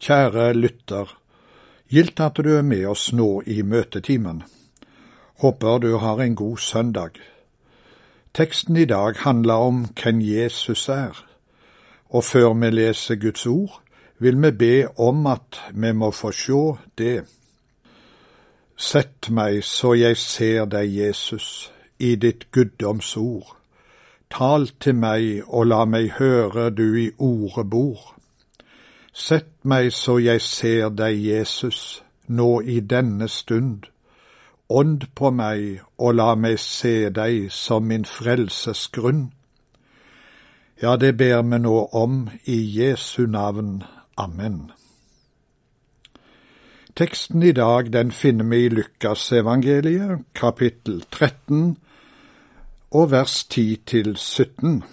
Kjære 0.00 0.52
lytter, 0.52 1.16
gildt 1.88 2.20
at 2.20 2.36
du 2.36 2.50
er 2.56 2.62
med 2.62 2.84
oss 2.86 3.12
nå 3.12 3.42
i 3.46 3.62
møtetimen. 3.62 4.42
Håper 5.40 5.78
du 5.78 5.96
har 5.96 6.20
en 6.20 6.34
god 6.36 6.58
søndag. 6.58 7.16
Teksten 8.34 8.76
i 8.76 8.84
dag 8.84 9.16
handler 9.16 9.54
om 9.54 9.86
hvem 10.02 10.20
Jesus 10.20 10.88
er, 10.88 11.24
og 12.08 12.24
før 12.24 12.52
vi 12.54 12.70
leser 12.70 13.14
Guds 13.14 13.46
ord, 13.46 13.80
vil 14.18 14.42
vi 14.42 14.50
be 14.50 14.98
om 14.98 15.26
at 15.26 15.60
vi 15.72 15.92
må 15.92 16.10
få 16.10 16.32
sjå 16.32 16.76
det. 16.98 17.24
Sett 18.76 19.30
meg 19.30 19.62
så 19.64 19.94
jeg 19.96 20.16
ser 20.16 20.64
deg, 20.64 20.92
Jesus, 20.92 21.72
i 21.98 22.14
ditt 22.16 22.50
guddomsord. 22.52 23.56
Tal 24.30 24.68
til 24.80 24.94
meg 25.00 25.42
og 25.46 25.66
la 25.66 25.84
meg 25.88 26.12
høre 26.18 26.68
du 26.70 26.96
i 27.00 27.10
ordet 27.18 27.70
bor. 27.70 28.15
Sett 29.16 29.64
meg 29.64 29.94
så 29.96 30.18
jeg 30.20 30.42
ser 30.44 30.90
deg, 30.92 31.16
Jesus, 31.16 32.02
nå 32.28 32.60
i 32.60 32.82
denne 32.84 33.30
stund. 33.32 33.86
Ånd 34.68 35.06
på 35.16 35.30
meg 35.32 35.80
og 35.96 36.18
la 36.18 36.34
meg 36.36 36.58
se 36.60 37.08
deg 37.08 37.46
som 37.54 37.86
min 37.88 38.04
frelses 38.04 38.90
grunn. 38.92 39.30
Ja, 40.82 40.98
det 41.00 41.14
ber 41.16 41.40
vi 41.48 41.62
nå 41.64 41.76
om 41.96 42.26
i 42.44 42.58
Jesu 42.76 43.24
navn. 43.26 43.86
Amen. 44.20 44.58
Teksten 46.96 47.42
i 47.42 47.54
dag 47.56 47.88
den 47.92 48.12
finner 48.12 48.44
vi 48.52 48.66
i 48.66 48.68
Lukasevangeliet, 48.68 50.26
kapittel 50.34 51.00
13, 51.10 51.78
og 52.90 53.10
vers 53.10 53.44
10 53.44 53.80
til 53.86 54.16
17. 54.16 54.84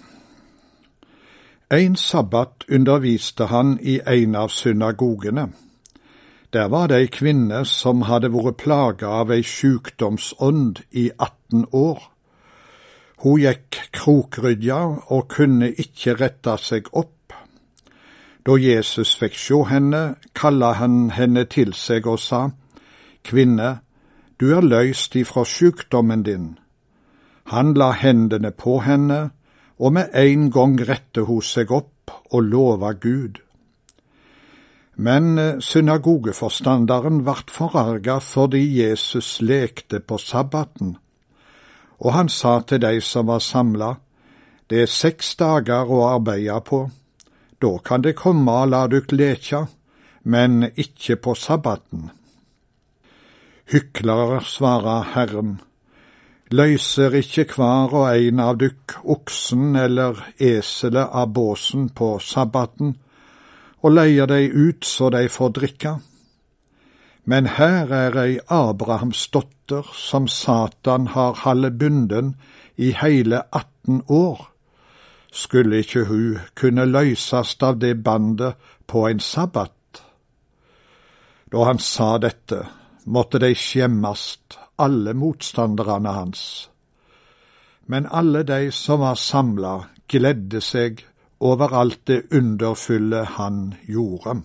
En 1.72 1.96
sabbat 1.96 2.66
underviste 2.70 3.46
han 3.46 3.78
i 3.82 4.00
en 4.08 4.36
av 4.36 4.50
synagogene. 4.50 5.48
Der 6.54 6.68
var 6.70 6.88
det 6.88 6.98
ei 7.02 7.08
kvinne 7.10 7.64
som 7.66 8.04
hadde 8.06 8.30
vært 8.34 8.60
plaga 8.62 9.10
av 9.22 9.32
ei 9.34 9.42
sjukdomsånd 9.42 10.84
i 10.92 11.10
18 11.18 11.66
år. 11.72 12.04
Hun 13.24 13.40
gikk 13.40 13.80
krokrydja 13.96 14.80
og 15.16 15.30
kunne 15.32 15.72
ikke 15.72 16.14
rette 16.20 16.58
seg 16.62 16.92
opp. 16.94 17.34
Da 18.46 18.58
Jesus 18.60 19.16
fikk 19.16 19.34
sjå 19.40 19.64
henne, 19.72 20.04
kalla 20.36 20.74
han 20.78 21.10
henne 21.16 21.46
til 21.46 21.74
seg 21.74 22.06
og 22.08 22.20
sa, 22.20 22.50
Kvinne, 23.24 23.80
du 24.38 24.52
er 24.52 24.62
løyst 24.62 25.16
ifra 25.16 25.46
sjukdommen 25.48 26.26
din. 26.28 26.58
Han 27.56 27.74
la 27.74 27.94
hendene 27.96 28.52
på 28.52 28.82
henne, 28.84 29.32
og 29.80 29.94
med 29.94 30.14
en 30.18 30.50
gang 30.54 30.78
rette 30.88 31.26
hun 31.28 31.42
seg 31.42 31.72
opp 31.74 32.14
og 32.32 32.46
lova 32.46 32.94
Gud. 32.94 33.40
Men 34.96 35.38
eh, 35.38 35.60
synagogeforstanderen 35.60 37.24
vart 37.26 37.52
forarga 37.52 38.20
fordi 38.22 38.62
Jesus 38.78 39.40
lekte 39.42 40.00
på 40.00 40.20
sabbaten, 40.22 40.98
og 42.04 42.14
han 42.14 42.30
sa 42.30 42.60
til 42.68 42.82
de 42.84 43.00
som 43.02 43.30
var 43.32 43.42
samla, 43.42 43.96
det 44.70 44.84
er 44.84 44.92
seks 44.92 45.36
dager 45.40 45.90
å 45.90 46.04
arbeide 46.12 46.60
på, 46.68 46.86
da 47.64 47.78
kan 47.86 48.04
det 48.04 48.16
komme 48.20 48.52
og 48.52 48.72
la 48.74 48.86
dykk 48.92 49.16
lekja, 49.16 49.66
men 50.24 50.70
ikke 50.76 51.18
på 51.24 51.36
sabbaten. 51.36 52.10
Hyklere, 53.72 54.42
svarer 54.44 55.14
Herren, 55.14 55.60
løyser 56.54 57.16
ikke 57.18 57.48
hver 57.56 57.94
og 57.98 58.10
en 58.14 58.42
av 58.44 58.58
dykk 58.62 59.00
oksen 59.10 59.74
eller 59.80 60.20
eselet 60.38 61.10
av 61.10 61.32
båsen 61.34 61.88
på 61.98 62.18
sabbaten, 62.22 62.94
og 63.82 63.96
leier 63.96 64.30
dei 64.30 64.46
ut 64.48 64.86
så 64.86 65.10
dei 65.14 65.26
får 65.34 65.54
drikke. 65.58 65.94
Men 67.26 67.48
her 67.58 67.92
er 67.96 68.18
ei 68.20 68.38
Abrahams 68.52 69.26
dotter 69.34 69.88
som 69.98 70.28
Satan 70.28 71.08
har 71.16 71.42
halde 71.42 71.72
bunden 71.72 72.36
i 72.78 72.92
heile 73.02 73.44
18 73.52 74.04
år. 74.08 74.50
Skulle 75.32 75.82
ikke 75.82 76.06
hun 76.06 76.42
kunne 76.56 76.86
løysast 76.86 77.64
av 77.64 77.80
det 77.82 77.96
bandet 78.04 78.60
på 78.88 79.08
en 79.08 79.20
sabbat? 79.20 80.04
Da 81.52 81.66
han 81.66 81.80
sa 81.80 82.18
dette, 82.18 82.66
måtte 83.06 83.40
de 83.42 83.56
skjemmast 83.56 84.60
alle 84.76 85.14
motstanderne 85.14 86.10
hans. 86.10 86.70
Men 87.86 88.08
alle 88.12 88.44
de 88.44 88.72
som 88.72 89.00
var 89.00 89.16
samla, 89.16 89.74
gledde 90.08 90.62
seg 90.62 91.04
over 91.40 91.74
alt 91.76 92.08
det 92.08 92.24
underfulle 92.32 93.26
han 93.38 93.74
gjorde. 93.88 94.42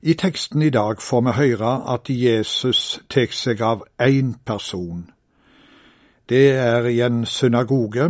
I 0.00 0.14
teksten 0.14 0.62
i 0.62 0.70
dag 0.70 1.02
får 1.02 1.22
vi 1.26 1.32
høre 1.34 1.70
at 1.90 2.10
Jesus 2.10 3.00
tar 3.10 3.32
seg 3.34 3.62
av 3.62 3.82
én 3.98 4.36
person. 4.46 5.08
Det 6.28 6.52
er 6.54 6.86
i 6.86 7.00
en 7.02 7.24
synagoge, 7.26 8.06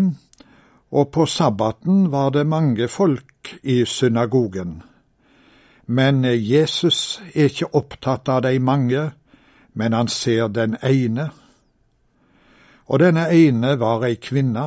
og 0.91 1.11
på 1.13 1.27
sabbaten 1.27 2.11
var 2.13 2.31
det 2.31 2.47
mange 2.47 2.89
folk 2.89 3.55
i 3.63 3.85
synagogen. 3.85 4.83
Men 5.91 6.25
Jesus 6.25 7.23
er 7.35 7.49
ikke 7.49 7.75
opptatt 7.75 8.29
av 8.29 8.43
de 8.45 8.59
mange, 8.61 9.11
men 9.73 9.95
han 9.97 10.09
ser 10.13 10.51
den 10.53 10.77
ene. 10.85 11.31
Og 12.89 13.01
denne 13.01 13.25
ene 13.33 13.71
var 13.81 14.05
ei 14.05 14.19
kvinne. 14.21 14.67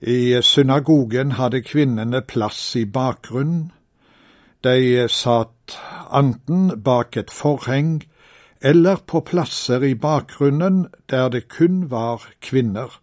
I 0.00 0.38
synagogen 0.42 1.34
hadde 1.34 1.64
kvinnene 1.66 2.20
plass 2.22 2.76
i 2.78 2.84
bakgrunnen. 2.84 3.72
De 4.62 5.08
satt 5.10 5.74
enten 6.14 6.70
bak 6.82 7.16
et 7.16 7.34
forheng 7.34 7.98
eller 8.60 9.02
på 9.06 9.20
plasser 9.26 9.82
i 9.82 9.94
bakgrunnen 9.94 10.86
der 11.10 11.28
det 11.28 11.48
kun 11.48 11.90
var 11.90 12.22
kvinner. 12.40 13.00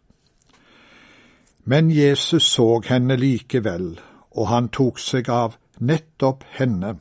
Men 1.66 1.92
Jesus 1.92 2.44
så 2.44 2.82
henne 2.88 3.16
likevel, 3.16 4.00
og 4.32 4.48
han 4.48 4.68
tok 4.70 5.00
seg 5.00 5.30
av 5.30 5.56
nettopp 5.80 6.44
henne. 6.58 6.96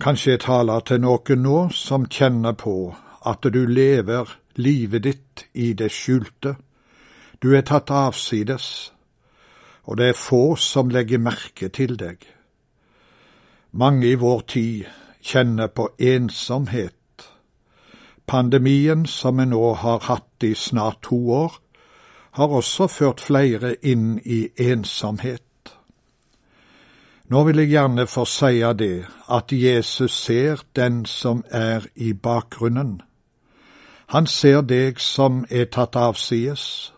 Kanskje 0.00 0.34
jeg 0.34 0.42
taler 0.44 0.80
til 0.84 1.00
noen 1.00 1.42
nå 1.42 1.58
som 1.72 2.04
kjenner 2.06 2.52
på 2.52 2.76
at 3.26 3.46
du 3.52 3.62
lever 3.66 4.28
livet 4.56 5.02
ditt 5.04 5.46
i 5.54 5.72
det 5.72 5.90
skjulte. 5.92 6.56
Du 7.42 7.54
er 7.56 7.64
tatt 7.64 7.90
avsides, 7.90 8.92
og 9.84 9.96
det 9.96 10.10
er 10.10 10.20
få 10.20 10.56
som 10.60 10.90
legger 10.92 11.22
merke 11.22 11.68
til 11.68 11.96
deg. 11.96 12.20
Mange 13.72 14.08
i 14.08 14.20
vår 14.20 14.40
tid 14.48 14.86
kjenner 15.20 15.68
på 15.68 15.88
ensomhet. 15.98 16.92
Pandemien 18.26 19.06
som 19.06 19.38
vi 19.38 19.46
nå 19.46 19.74
har 19.74 20.00
hatt 20.08 20.44
i 20.44 20.54
snart 20.54 21.02
to 21.06 21.18
år, 21.30 21.52
har 22.36 22.52
også 22.52 22.86
ført 22.86 23.20
flere 23.20 23.76
inn 23.82 24.18
i 24.24 24.48
ensomhet. 24.60 25.45
Nå 27.28 27.42
vil 27.42 27.58
jeg 27.58 27.72
gjerne 27.72 28.06
få 28.06 28.22
seie 28.24 28.68
det, 28.78 29.06
at 29.28 29.52
Jesus 29.52 30.12
ser 30.14 30.60
den 30.76 31.04
som 31.04 31.42
er 31.50 31.86
i 31.94 32.12
bakgrunnen. 32.12 33.00
Han 34.06 34.26
ser 34.26 34.60
deg 34.62 35.00
som 35.02 35.44
er 35.50 35.64
tatt 35.64 35.96
avsides. 35.98 36.92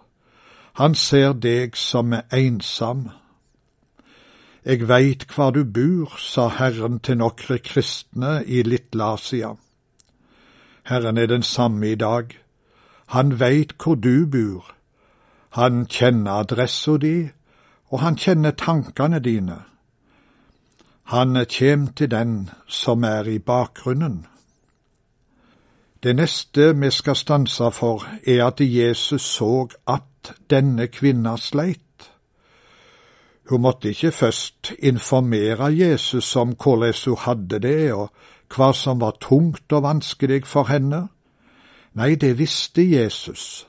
Han 0.76 0.94
ser 0.94 1.32
deg 1.32 1.76
som 1.76 2.12
er 2.12 2.26
ensom. 2.36 3.06
Jeg 4.64 4.88
veit 4.88 5.24
kvar 5.30 5.54
du 5.56 5.64
bor, 5.64 6.12
sa 6.20 6.50
Herren 6.52 7.00
til 7.00 7.16
nokre 7.16 7.56
kristne 7.58 8.42
i 8.44 8.60
Littlasia. 8.62 9.54
Herren 10.84 11.16
er 11.16 11.26
den 11.26 11.42
samme 11.42 11.88
i 11.88 11.94
dag. 11.94 12.36
Han 13.16 13.40
veit 13.40 13.72
hvor 13.80 13.94
du 13.94 14.26
bor. 14.26 14.74
Han 15.56 15.86
kjenner 15.86 16.44
adressa 16.44 16.98
di, 17.00 17.30
og 17.88 18.00
han 18.00 18.20
kjenner 18.20 18.52
tankene 18.52 19.24
dine. 19.24 19.62
Han 21.08 21.44
kjem 21.48 21.86
til 21.96 22.10
den 22.10 22.50
som 22.68 23.04
er 23.04 23.24
i 23.24 23.38
bakgrunnen. 23.38 24.26
Det 26.02 26.12
neste 26.16 26.76
vi 26.76 26.90
skal 26.90 27.16
stanse 27.16 27.70
for, 27.72 28.04
er 28.26 28.44
at 28.44 28.60
Jesus 28.60 29.22
så 29.22 29.68
at 29.88 30.34
denne 30.50 30.86
kvinna 30.86 31.36
sleit. 31.36 32.10
Hun 33.48 33.60
måtte 33.60 33.88
ikke 33.88 34.12
først 34.12 34.72
informere 34.78 35.72
Jesus 35.72 36.36
om 36.36 36.52
hvordan 36.62 36.94
hun 37.06 37.16
hadde 37.24 37.58
det, 37.58 37.92
og 37.92 38.12
hva 38.54 38.72
som 38.72 39.00
var 39.00 39.16
tungt 39.20 39.72
og 39.72 39.82
vanskelig 39.82 40.44
for 40.46 40.68
henne. 40.68 41.08
Nei, 41.94 42.14
det 42.14 42.36
visste 42.38 42.84
Jesus, 42.84 43.66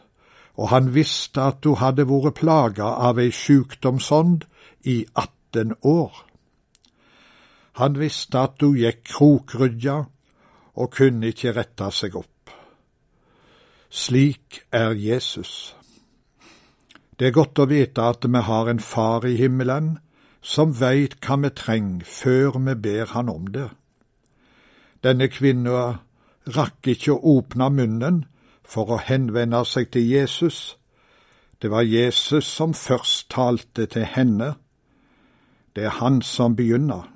og 0.58 0.70
han 0.70 0.94
visste 0.94 1.42
at 1.42 1.64
hun 1.64 1.80
hadde 1.80 2.04
vært 2.04 2.44
plaga 2.44 2.98
av 3.08 3.20
ei 3.20 3.32
sjukdomsånd 3.32 4.44
i 4.84 5.06
18 5.16 5.80
år. 5.82 6.29
Han 7.78 8.00
visste 8.00 8.40
at 8.40 8.58
du 8.60 8.74
gikk 8.78 9.04
krokrydja 9.12 9.98
og 10.80 10.92
kunne 10.96 11.30
ikke 11.30 11.54
rette 11.58 11.92
seg 11.94 12.16
opp. 12.16 12.54
Slik 13.90 14.62
er 14.72 14.94
Jesus. 14.98 15.76
Det 17.20 17.28
er 17.28 17.36
godt 17.36 17.60
å 17.60 17.68
vite 17.68 18.06
at 18.06 18.26
vi 18.26 18.42
har 18.48 18.70
en 18.70 18.80
far 18.80 19.26
i 19.28 19.36
himmelen 19.36 19.98
som 20.42 20.72
veit 20.80 21.18
hva 21.26 21.36
vi 21.44 21.50
trenger 21.52 22.06
før 22.08 22.60
vi 22.68 22.76
ber 22.76 23.12
han 23.14 23.30
om 23.30 23.50
det. 23.52 23.68
Denne 25.04 25.28
kvinna 25.32 26.00
rakk 26.56 26.88
ikke 26.88 27.16
å 27.16 27.38
åpne 27.38 27.70
munnen 27.76 28.24
for 28.64 28.94
å 28.94 29.02
henvende 29.04 29.64
seg 29.66 29.92
til 29.92 30.08
Jesus. 30.08 30.78
Det 31.60 31.72
var 31.72 31.84
Jesus 31.84 32.48
som 32.48 32.74
først 32.74 33.30
talte 33.34 33.86
til 33.86 34.06
henne. 34.08 34.54
Det 35.76 35.90
er 35.90 35.98
han 36.00 36.22
som 36.22 36.56
begynner. 36.56 37.08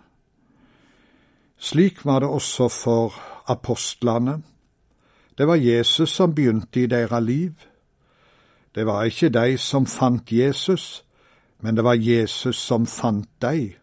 Slik 1.63 2.01
var 2.05 2.19
det 2.19 2.27
også 2.27 2.67
for 2.67 3.13
apostlene. 3.47 4.41
Det 5.37 5.47
var 5.47 5.55
Jesus 5.55 6.09
som 6.09 6.35
begynte 6.35 6.81
i 6.81 6.89
deres 6.91 7.23
liv. 7.23 7.53
Det 8.75 8.85
var 8.85 9.03
ikke 9.03 9.29
de 9.29 9.57
som 9.57 9.85
fant 9.85 10.31
Jesus, 10.31 11.05
men 11.61 11.75
det 11.75 11.83
var 11.83 11.95
Jesus 11.95 12.59
som 12.59 12.85
fant 12.85 13.29
deg. 13.41 13.77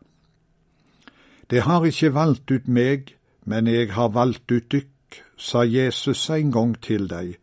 Det 1.51 1.63
har 1.63 1.85
ikke 1.85 2.13
valgt 2.15 2.51
ut 2.51 2.69
meg, 2.69 3.17
men 3.45 3.67
jeg 3.67 3.93
har 3.93 4.13
valgt 4.13 4.53
ut 4.53 4.69
dykk, 4.73 5.23
sa 5.37 5.65
Jesus 5.65 6.29
en 6.31 6.53
gang 6.53 6.77
til 6.83 7.09
deg. 7.09 7.39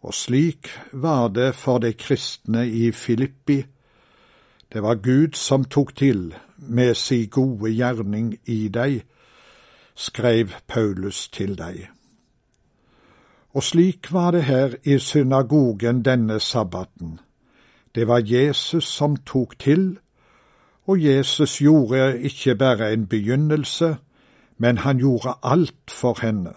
Og 0.00 0.14
slik 0.14 0.70
var 0.92 1.28
det 1.28 1.54
for 1.54 1.78
de 1.78 1.92
kristne 1.92 2.64
i 2.66 2.92
Filippi. 2.92 3.60
Det 4.72 4.82
var 4.82 5.04
Gud 5.04 5.36
som 5.36 5.64
tok 5.64 5.96
til 5.96 6.34
med 6.56 6.94
si 6.94 7.26
gode 7.26 7.70
gjerning 7.76 8.38
i 8.46 8.68
deg, 8.68 9.02
skrev 10.00 10.48
Paulus 10.66 11.28
til 11.28 11.58
deg. 11.58 11.88
Og 13.52 13.62
slik 13.62 14.12
var 14.12 14.30
det 14.30 14.44
her 14.44 14.74
i 14.84 14.98
synagogen 14.98 16.04
denne 16.04 16.40
sabbaten. 16.40 17.18
Det 17.94 18.08
var 18.08 18.22
Jesus 18.24 18.84
som 18.84 19.16
tok 19.16 19.58
til, 19.58 19.98
og 20.86 21.04
Jesus 21.04 21.58
gjorde 21.58 22.20
ikke 22.20 22.54
bare 22.54 22.92
en 22.92 23.06
begynnelse, 23.06 23.96
men 24.58 24.78
han 24.78 24.98
gjorde 24.98 25.34
alt 25.42 25.90
for 25.90 26.18
henne. 26.22 26.54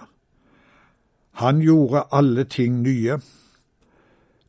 Han 1.31 1.59
gjorde 1.59 2.03
alle 2.11 2.43
ting 2.43 2.81
nye. 2.81 3.17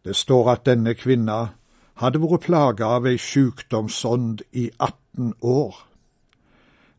Det 0.05 0.17
står 0.17 0.51
at 0.51 0.67
denne 0.67 0.95
kvinna 0.95 1.47
hadde 1.95 2.21
vært 2.21 2.47
plaga 2.47 2.93
av 2.99 3.07
ei 3.07 3.19
sjukdomsånd 3.19 4.45
i 4.53 4.71
18 4.79 5.35
år. 5.41 5.94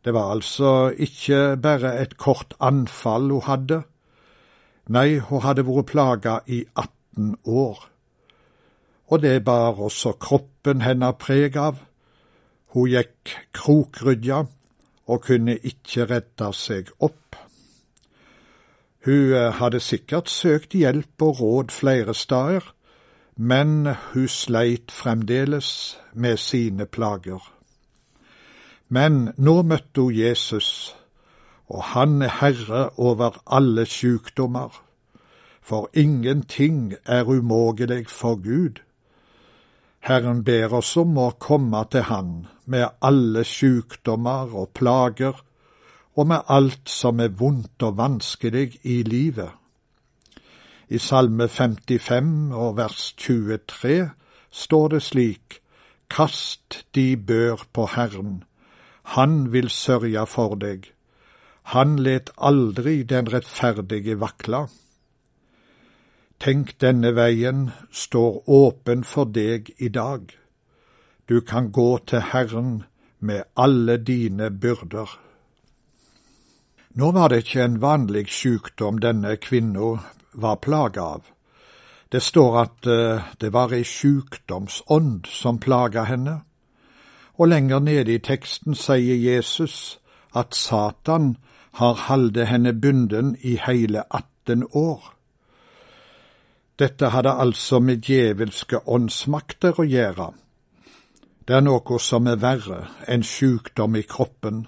Det 0.05 0.13
var 0.13 0.31
altså 0.35 0.93
ikke 1.01 1.57
bare 1.57 1.95
et 2.01 2.13
kort 2.21 2.53
anfall 2.61 3.31
hun 3.33 3.41
hadde, 3.47 3.81
nei, 4.87 5.17
hun 5.17 5.41
hadde 5.41 5.65
vært 5.65 5.89
plaga 5.89 6.39
i 6.45 6.61
18 6.77 7.35
år 7.49 7.87
og 9.07 9.21
det 9.21 9.43
bar 9.45 9.79
også 9.81 10.15
kroppen 10.21 10.81
hennes 10.81 11.17
preg 11.19 11.57
av. 11.57 11.77
Hun 12.73 12.89
gikk 12.89 13.35
krokrydja 13.53 14.43
og 15.05 15.21
kunne 15.27 15.57
ikke 15.57 16.07
redde 16.09 16.51
seg 16.57 16.89
opp. 16.99 17.37
Hun 19.05 19.33
eh, 19.37 19.51
hadde 19.59 19.79
sikkert 19.79 20.31
søkt 20.33 20.73
hjelp 20.73 21.21
og 21.21 21.41
råd 21.41 21.71
flere 21.71 22.13
steder, 22.17 22.71
men 23.37 23.93
hun 24.13 24.27
sleit 24.27 24.91
fremdeles 24.91 25.99
med 26.13 26.41
sine 26.41 26.85
plager. 26.89 27.54
Men 28.95 29.31
nå 29.37 29.55
møtte 29.67 30.05
hun 30.05 30.15
Jesus, 30.15 30.95
og 31.67 31.81
han 31.91 32.21
er 32.21 32.37
herre 32.39 32.89
over 33.01 33.41
alle 33.57 33.85
sykdommer, 33.89 34.69
for 35.61 35.89
ingenting 35.93 36.93
er 37.05 37.25
umågelig 37.25 38.05
for 38.07 38.35
Gud. 38.35 38.79
Herren 40.05 40.43
ber 40.45 40.77
oss 40.77 40.93
om 41.01 41.17
å 41.17 41.31
komme 41.41 41.81
til 41.89 42.05
Han 42.05 42.31
med 42.69 42.85
alle 43.01 43.43
sykdommer 43.43 44.53
og 44.53 44.69
plager, 44.77 45.41
og 46.15 46.27
med 46.29 46.45
alt 46.47 46.89
som 46.89 47.19
er 47.19 47.33
vondt 47.33 47.83
og 47.83 47.97
vanskelig 47.97 48.79
i 48.83 49.01
livet. 49.03 49.49
I 50.87 51.01
Salme 51.01 51.47
55 51.49 52.53
og 52.53 52.77
vers 52.77 53.13
23 53.17 54.11
står 54.51 54.87
det 54.93 55.01
slik, 55.03 55.61
Kast 56.09 56.85
de 56.95 57.17
bør 57.17 57.65
på 57.73 57.89
Herren, 57.95 58.43
Han 59.13 59.51
vil 59.53 59.69
sørge 59.69 60.25
for 60.27 60.55
deg. 60.55 60.89
Han 61.73 61.97
let 61.99 62.31
aldri 62.37 63.03
den 63.03 63.29
rettferdige 63.33 64.17
vakle. 64.21 64.65
Tenk 66.41 66.75
denne 66.81 67.13
veien 67.15 67.69
står 67.91 68.41
åpen 68.49 69.03
for 69.03 69.29
deg 69.29 69.71
i 69.77 69.89
dag. 69.89 70.33
Du 71.29 71.39
kan 71.41 71.71
gå 71.71 71.97
til 72.07 72.21
Herren 72.33 72.83
med 73.19 73.43
alle 73.55 73.97
dine 73.97 74.51
byrder. 74.51 75.09
Nå 76.95 77.11
var 77.11 77.29
det 77.29 77.43
ikke 77.43 77.63
en 77.63 77.81
vanlig 77.81 78.27
sykdom 78.31 78.99
denne 79.03 79.37
kvinna 79.37 79.95
var 80.33 80.59
plaga 80.61 81.01
av. 81.01 81.23
Det 82.11 82.21
står 82.23 82.59
at 82.61 82.87
eh, 82.87 83.23
det 83.41 83.49
var 83.53 83.73
ei 83.73 83.83
sykdomsånd 83.83 85.25
som 85.27 85.59
plaga 85.59 86.05
henne, 86.07 86.37
og 87.37 87.47
lenger 87.47 87.79
nede 87.79 88.13
i 88.13 88.21
teksten 88.23 88.75
sier 88.75 89.17
Jesus 89.19 89.99
at 90.35 90.55
Satan 90.55 91.35
har 91.75 91.93
halde 92.07 92.45
henne 92.45 92.73
bunden 92.73 93.35
i 93.41 93.57
hele 93.67 94.03
18 94.11 94.63
år. 94.71 95.13
Dette 96.79 97.09
hadde 97.09 97.31
altså 97.31 97.79
med 97.79 98.03
djevelske 98.03 98.79
åndsmakter 98.87 99.79
å 99.79 99.87
gjøre. 99.87 100.31
Det 101.47 101.55
er 101.55 101.63
noe 101.63 101.99
som 101.99 102.27
er 102.27 102.39
verre 102.41 102.81
enn 103.07 103.23
sykdom 103.23 103.95
i 103.95 104.03
kroppen, 104.07 104.65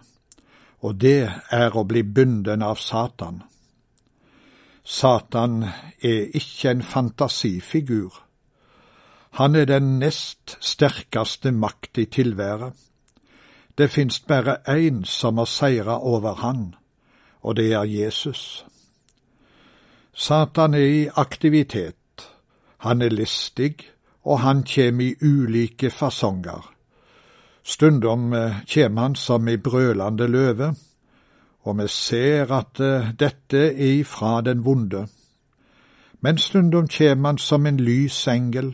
og 0.83 0.99
det 1.01 1.31
er 1.51 1.75
å 1.75 1.83
bli 1.83 2.03
bunden 2.03 2.63
av 2.63 2.79
Satan. 2.79 3.41
Satan 4.83 5.63
er 5.99 6.29
ikke 6.37 6.71
en 6.71 6.83
fantasifigur. 6.83 8.26
Han 9.37 9.55
er 9.55 9.65
den 9.65 9.99
nest 9.99 10.57
sterkeste 10.65 11.51
makt 11.51 11.97
i 11.97 12.05
tilværet. 12.05 12.73
Det 13.77 13.91
finst 13.91 14.27
bare 14.27 14.55
én 14.67 15.03
som 15.05 15.37
har 15.37 15.45
seira 15.45 15.99
over 16.01 16.33
han, 16.33 16.75
og 17.41 17.55
det 17.55 17.73
er 17.73 17.83
Jesus. 17.83 18.65
Satan 20.13 20.73
er 20.73 20.87
i 20.87 21.09
aktivitet, 21.15 22.31
han 22.77 23.01
er 23.01 23.09
listig, 23.09 23.75
og 24.23 24.39
han 24.39 24.63
kjem 24.63 24.99
i 24.99 25.13
ulike 25.21 25.89
fasonger. 25.89 26.73
Stundom 27.63 28.33
eh, 28.33 28.63
kjem 28.65 28.97
han 28.97 29.15
som 29.15 29.47
ei 29.47 29.57
brølande 29.57 30.27
løve, 30.27 30.71
og 31.61 31.77
vi 31.77 31.87
ser 31.87 32.51
at 32.57 32.79
eh, 32.79 33.13
dette 33.19 33.63
er 33.69 33.99
ifra 33.99 34.41
den 34.41 34.65
vonde. 34.65 35.05
Men 36.21 36.37
stundom 36.37 36.87
kjem 36.87 37.25
han 37.25 37.37
som 37.37 37.65
en 37.65 37.77
lys 37.77 38.27
engel. 38.27 38.73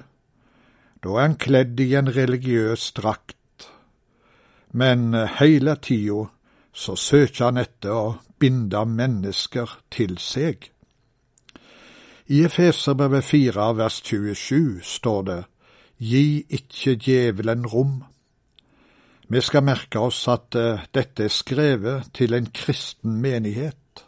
Da 1.03 1.17
er 1.17 1.25
han 1.27 1.35
kledd 1.35 1.79
i 1.83 1.89
en 1.99 2.07
religiøs 2.15 2.91
drakt. 2.95 3.67
Men 4.71 5.13
eh, 5.13 5.27
heile 5.39 5.75
tida 5.75 6.29
så 6.73 6.95
søker 6.95 7.49
han 7.49 7.59
etter 7.61 7.91
å 7.93 8.05
binde 8.39 8.85
mennesker 8.87 9.75
til 9.93 10.15
seg. 10.17 10.69
I 12.33 12.45
Efeserbrevet 12.47 13.25
4 13.27 13.67
vers 13.77 13.99
27 14.01 14.79
står 14.87 15.21
det 15.27 15.41
Gi 16.03 16.25
ikke 16.49 16.95
djevelen 16.97 17.67
rom. 17.69 17.99
Vi 19.27 19.41
skal 19.41 19.63
merke 19.63 19.99
oss 19.99 20.23
at 20.31 20.55
uh, 20.55 20.81
dette 20.95 21.27
er 21.27 21.31
skrevet 21.31 22.09
til 22.15 22.33
en 22.35 22.49
kristen 22.51 23.19
menighet. 23.21 24.03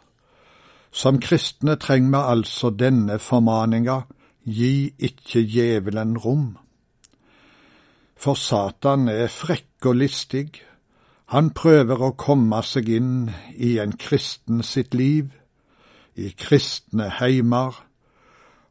Som 0.90 1.20
kristne 1.20 1.76
trenger 1.80 2.10
vi 2.12 2.22
altså 2.34 2.72
denne 2.72 3.18
formaninga 3.22 4.02
Gi 4.44 4.92
ikke 4.98 5.44
djevelen 5.46 6.16
rom. 6.18 6.56
For 8.16 8.34
Satan 8.34 9.08
er 9.12 9.28
frekk 9.28 9.86
og 9.90 9.98
listig. 10.00 10.62
Han 11.34 11.50
prøver 11.54 12.00
å 12.00 12.14
komme 12.16 12.62
seg 12.64 12.88
inn 12.88 13.30
i 13.52 13.76
en 13.82 13.96
kristen 14.00 14.62
sitt 14.64 14.94
liv, 14.94 15.32
i 16.16 16.30
kristne 16.32 17.10
heimer, 17.18 17.74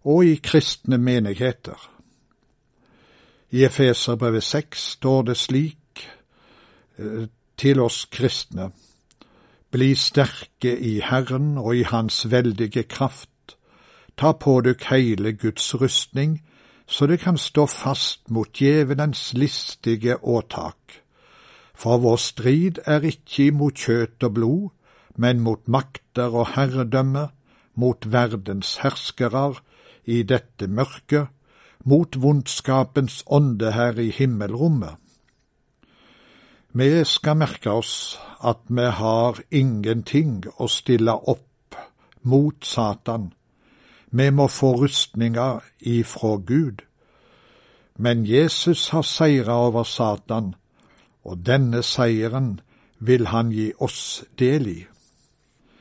og 0.05 0.25
i 0.25 0.37
kristne 0.41 0.97
menigheter. 0.97 1.77
I 3.51 3.65
Efeserbrevet 3.65 4.43
6 4.43 4.87
står 4.95 5.21
det 5.29 5.37
slik 5.37 6.01
eh, 6.97 7.27
til 7.57 7.79
oss 7.79 8.05
kristne. 8.11 8.71
Bli 9.71 9.93
sterke 9.95 10.73
i 10.73 10.99
Herren 11.03 11.57
og 11.57 11.75
i 11.75 11.83
Hans 11.83 12.25
veldige 12.31 12.83
kraft. 12.83 13.57
Ta 14.17 14.31
på 14.31 14.61
dykk 14.65 14.89
hele 14.89 15.33
Guds 15.35 15.73
rustning, 15.75 16.39
så 16.87 17.07
det 17.07 17.19
kan 17.19 17.37
stå 17.37 17.65
fast 17.65 18.29
mot 18.29 18.49
djevelens 18.53 19.33
listige 19.33 20.17
åtak. 20.23 21.01
For 21.75 21.97
vår 21.97 22.17
strid 22.21 22.79
er 22.85 23.03
ikke 23.03 23.49
imot 23.49 23.79
kjøtt 23.81 24.23
og 24.23 24.33
blod, 24.33 24.67
men 25.15 25.41
mot 25.43 25.67
makter 25.67 26.31
og 26.31 26.53
herredømme, 26.55 27.29
mot 27.75 28.05
verdens 28.11 28.77
herskere, 28.83 29.55
i 30.05 30.21
dette 30.23 30.67
mørket, 30.67 31.27
mot 31.85 32.15
vondskapens 32.21 33.23
ånde 33.27 33.71
her 33.73 33.99
i 33.99 34.11
himmelrommet. 34.13 34.95
Vi 36.75 36.89
skal 37.07 37.37
merke 37.39 37.71
oss 37.71 38.17
at 38.43 38.65
vi 38.67 38.85
har 38.99 39.39
ingenting 39.51 40.43
å 40.59 40.67
stille 40.67 41.13
opp 41.15 41.77
mot 42.27 42.65
Satan. 42.65 43.31
Vi 44.17 44.29
må 44.31 44.47
få 44.47 44.71
rustninger 44.79 45.59
ifra 45.79 46.35
Gud. 46.35 46.81
Men 47.97 48.25
Jesus 48.25 48.89
har 48.89 49.01
seira 49.01 49.57
over 49.67 49.83
Satan, 49.83 50.55
og 51.23 51.45
denne 51.45 51.83
seieren 51.83 52.59
vil 52.99 53.27
han 53.27 53.51
gi 53.51 53.73
oss 53.79 54.23
del 54.39 54.67
i. 54.67 54.85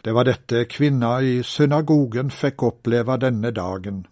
Det 0.04 0.14
var 0.14 0.26
dette 0.26 0.64
kvinna 0.64 1.20
i 1.22 1.42
synagogen 1.46 2.30
fikk 2.30 2.62
oppleve 2.66 3.16
denne 3.22 3.54
dagen. 3.54 4.02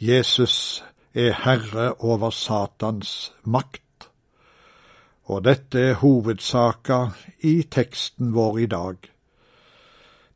Jesus 0.00 0.82
er 1.14 1.36
herre 1.44 1.92
over 1.98 2.30
Satans 2.30 3.32
makt. 3.44 4.08
Og 5.28 5.44
dette 5.44 5.80
er 5.90 6.00
hovedsaka 6.00 6.98
i 7.44 7.62
teksten 7.70 8.32
vår 8.34 8.58
i 8.58 8.66
dag. 8.66 8.96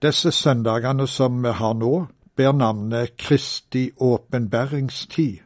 Disse 0.02 0.32
søndagene 0.32 1.06
som 1.08 1.42
vi 1.42 1.52
har 1.52 1.74
nå, 1.74 2.06
ber 2.40 2.52
navnet 2.52 3.16
Kristi 3.16 3.90
åpenbæringstid. 4.00 5.38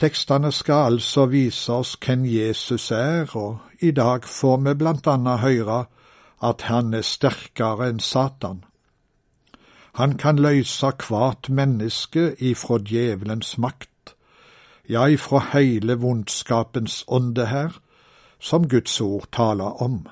Tekstene 0.00 0.52
skal 0.52 0.74
altså 0.92 1.24
vise 1.26 1.72
oss 1.72 1.94
hvem 2.06 2.26
Jesus 2.26 2.90
er, 2.90 3.30
og 3.36 3.58
i 3.80 3.90
dag 3.96 4.24
får 4.28 4.56
vi 4.66 4.74
blant 4.74 5.08
annet 5.08 5.40
høre 5.40 5.78
at 6.42 6.66
han 6.68 6.92
er 6.94 7.06
sterkere 7.06 7.88
enn 7.88 8.04
Satan. 8.04 8.60
Han 9.96 10.18
kan 10.20 10.36
løse 10.36 10.92
hvert 11.08 11.48
menneske 11.48 12.34
ifra 12.38 12.82
djevelens 12.84 13.56
makt, 13.58 14.16
ja, 14.88 15.06
ifra 15.06 15.40
hele 15.54 15.96
vondskapens 15.96 17.04
ånde 17.08 17.46
her, 17.46 17.80
som 18.40 18.68
Guds 18.68 19.00
ord 19.00 19.30
taler 19.32 19.82
om. 19.82 20.02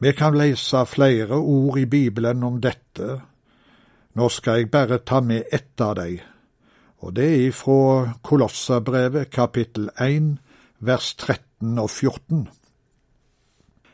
Vi 0.00 0.12
kan 0.12 0.34
lese 0.34 0.86
flere 0.86 1.36
ord 1.36 1.78
i 1.78 1.84
Bibelen 1.84 2.42
om 2.42 2.60
dette. 2.60 3.20
Nå 4.14 4.28
skal 4.28 4.60
jeg 4.60 4.70
bare 4.70 4.98
ta 4.98 5.20
med 5.20 5.44
ett 5.52 5.80
av 5.80 5.94
dem, 5.96 6.18
og 7.00 7.14
det 7.16 7.26
er 7.26 7.48
ifra 7.48 8.14
Kolossabrevet 8.22 9.30
kapittel 9.30 9.90
1 9.98 10.38
vers 10.80 11.14
13 11.14 11.78
og 11.78 11.90
14 11.90 12.48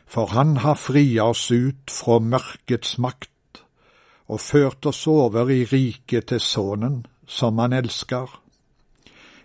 for 0.06 0.26
han 0.26 0.56
har 0.56 0.78
fria 0.78 1.24
oss 1.24 1.50
ut 1.50 1.90
fra 1.90 2.20
mørkets 2.22 2.96
makt 3.02 3.62
og 4.30 4.40
ført 4.40 4.86
oss 4.86 5.04
over 5.10 5.50
i 5.50 5.64
riket 5.66 6.30
til 6.30 6.40
Sønnen, 6.42 7.04
som 7.26 7.58
han 7.58 7.72
elsker. 7.72 8.30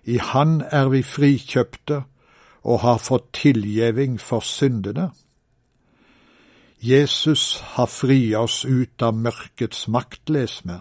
I 0.03 0.17
Han 0.17 0.61
er 0.61 0.89
vi 0.89 1.03
frikjøpte 1.03 2.03
og 2.63 2.79
har 2.79 2.97
fått 2.97 3.33
tilgjeving 3.33 4.19
for 4.19 4.39
syndene. 4.39 5.11
Jesus 6.83 7.59
har 7.75 7.85
fria 7.85 8.39
oss 8.41 8.63
ut 8.65 9.03
av 9.05 9.13
mørkets 9.13 9.83
makt, 9.87 10.29
les 10.33 10.55
vi. 10.65 10.79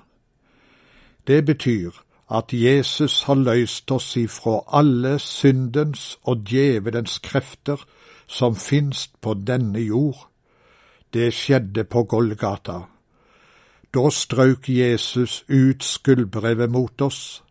Det 1.29 1.43
betyr 1.45 1.99
at 2.33 2.55
Jesus 2.57 3.23
har 3.27 3.37
løst 3.37 3.91
oss 3.93 4.15
ifra 4.17 4.63
alle 4.81 5.19
syndens 5.21 6.17
og 6.25 6.47
djevelens 6.49 7.19
krefter 7.21 7.85
som 8.27 8.57
finst 8.57 9.19
på 9.21 9.35
denne 9.35 9.83
jord. 9.85 10.25
Det 11.13 11.35
skjedde 11.37 11.85
på 11.85 12.07
Golgata. 12.09 12.79
Da 13.93 14.07
strøk 14.11 14.71
Jesus 14.73 15.43
ut 15.49 15.85
skuldbrevet 15.85 16.71
mot 16.71 17.01
oss. 17.03 17.43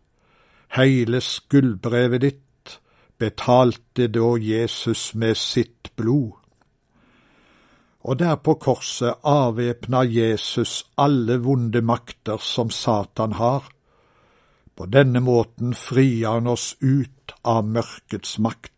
Heile 0.74 1.20
skuldbrevet 1.20 2.26
ditt 2.26 2.78
betalte 3.18 4.08
da 4.08 4.34
Jesus 4.42 5.14
med 5.14 5.38
sitt 5.38 5.92
blod. 5.94 6.39
Og 8.00 8.18
der 8.18 8.36
på 8.36 8.54
korset 8.54 9.20
avvæpna 9.24 10.02
Jesus 10.08 10.86
alle 10.96 11.36
vonde 11.38 11.82
makter 11.82 12.38
som 12.40 12.70
Satan 12.70 13.32
har. 13.32 13.68
På 14.76 14.86
denne 14.86 15.20
måten 15.20 15.74
frier 15.74 16.38
han 16.38 16.46
oss 16.46 16.76
ut 16.80 17.34
av 17.44 17.66
mørkets 17.68 18.38
makt. 18.38 18.72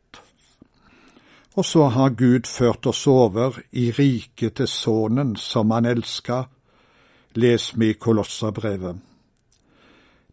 Og 1.54 1.64
så 1.64 1.86
har 1.94 2.16
Gud 2.18 2.48
ført 2.48 2.86
oss 2.86 3.06
over 3.06 3.60
i 3.70 3.90
riket 3.92 4.56
til 4.58 4.66
Sønnen 4.66 5.36
som 5.36 5.70
han 5.70 5.86
elska, 5.86 6.44
les 7.34 7.72
vi 7.76 7.92
Kolosserbrevet. 7.94 8.96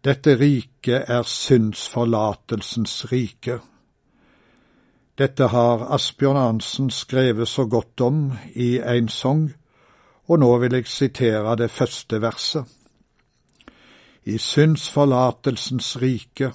Dette 0.03 0.35
riket 0.39 1.09
er 1.11 1.25
syndsforlatelsens 1.27 3.11
rike. 3.11 3.59
Dette 5.19 5.49
har 5.51 5.81
Asbjørn 5.91 6.37
Arntzen 6.39 6.89
skrevet 6.95 7.49
så 7.51 7.65
godt 7.67 7.99
om 8.01 8.19
i 8.55 8.77
en 8.79 9.09
sang, 9.11 9.49
og 10.31 10.39
nå 10.39 10.51
vil 10.61 10.77
jeg 10.77 10.87
sitere 10.87 11.57
det 11.59 11.67
første 11.75 12.21
verset. 12.23 12.63
I 14.23 14.37
syndsforlatelsens 14.39 15.97
rike, 15.99 16.53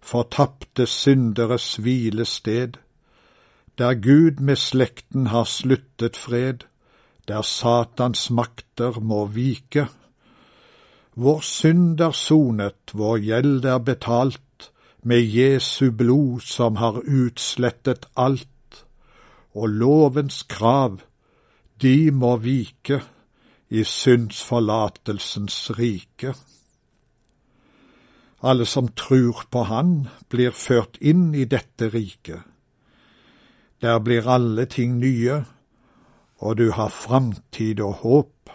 fortapte 0.00 0.86
synderes 0.86 1.76
hvilested, 1.76 2.80
der 3.76 3.94
Gud 3.94 4.40
med 4.40 4.56
slekten 4.56 5.26
har 5.26 5.44
sluttet 5.44 6.16
fred, 6.16 6.64
der 7.28 7.42
Satans 7.42 8.30
makter 8.30 9.00
må 9.00 9.26
vike. 9.26 9.90
Vår 11.16 11.40
synd 11.44 12.00
er 12.00 12.16
sonet, 12.16 12.94
vår 12.94 13.18
gjeld 13.28 13.64
er 13.64 13.78
betalt, 13.78 14.72
med 15.02 15.22
Jesu 15.22 15.90
blod 15.90 16.40
som 16.40 16.76
har 16.76 17.00
utslettet 17.04 18.06
alt, 18.16 18.84
og 19.54 19.68
lovens 19.68 20.42
krav, 20.42 21.00
de 21.82 22.10
må 22.10 22.36
vike 22.36 23.00
i 23.70 23.84
syndsforlatelsens 23.84 25.70
rike. 25.78 26.34
Alle 28.42 28.66
som 28.66 28.88
tror 28.88 29.44
på 29.50 29.62
Han, 29.62 30.08
blir 30.28 30.50
ført 30.50 30.96
inn 31.00 31.34
i 31.34 31.44
dette 31.44 31.90
riket 31.90 32.46
der 33.80 33.98
blir 33.98 34.28
alle 34.28 34.66
ting 34.66 34.98
nye, 34.98 35.44
og 36.38 36.58
du 36.58 36.70
har 36.72 36.88
framtid 36.88 37.80
og 37.80 37.94
håp. 38.04 38.50